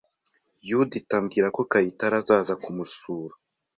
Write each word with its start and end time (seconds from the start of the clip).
Yudita 0.67 1.13
ambwira 1.19 1.47
ko 1.55 1.61
Kayitare 1.71 2.13
azaza 2.21 2.53
kumusura. 2.63 3.33